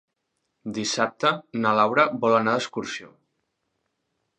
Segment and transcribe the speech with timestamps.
[0.77, 1.31] Dissabte
[1.67, 3.15] na Laura vol anar d'excursió.